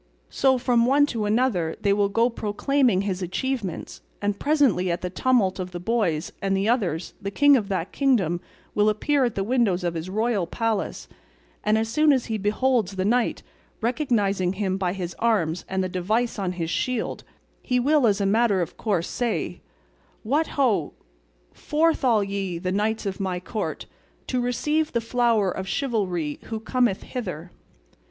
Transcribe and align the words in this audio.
So 0.31 0.57
from 0.57 0.87
one 0.87 1.05
to 1.13 1.25
another 1.25 1.75
they 1.79 1.93
will 1.93 2.09
go 2.09 2.27
proclaiming 2.27 3.01
his 3.01 3.21
achievements; 3.21 4.01
and 4.19 4.39
presently 4.39 4.89
at 4.89 5.01
the 5.01 5.11
tumult 5.11 5.59
of 5.59 5.69
the 5.73 5.79
boys 5.79 6.31
and 6.41 6.57
the 6.57 6.67
others 6.67 7.13
the 7.21 7.29
king 7.29 7.55
of 7.55 7.67
that 7.69 7.91
kingdom 7.91 8.41
will 8.73 8.89
appear 8.89 9.25
at 9.25 9.35
the 9.35 9.43
windows 9.43 9.83
of 9.83 9.93
his 9.93 10.09
royal 10.09 10.47
palace, 10.47 11.07
and 11.63 11.77
as 11.77 11.87
soon 11.87 12.11
as 12.11 12.25
he 12.25 12.39
beholds 12.39 12.95
the 12.95 13.05
knight, 13.05 13.43
recognising 13.79 14.53
him 14.53 14.75
by 14.75 14.93
his 14.93 15.13
arms 15.19 15.65
and 15.69 15.83
the 15.83 15.87
device 15.87 16.39
on 16.39 16.53
his 16.53 16.71
shield, 16.71 17.23
he 17.61 17.79
will 17.79 18.07
as 18.07 18.19
a 18.19 18.25
matter 18.25 18.59
of 18.59 18.77
course 18.77 19.07
say, 19.07 19.61
'What 20.23 20.47
ho! 20.57 20.93
Forth 21.53 22.03
all 22.03 22.23
ye, 22.23 22.57
the 22.57 22.71
knights 22.71 23.05
of 23.05 23.19
my 23.19 23.39
court, 23.39 23.85
to 24.25 24.41
receive 24.41 24.93
the 24.93 24.99
flower 24.99 25.51
of 25.51 25.67
chivalry 25.67 26.39
who 26.45 26.59
cometh 26.59 27.03
hither! 27.03 27.51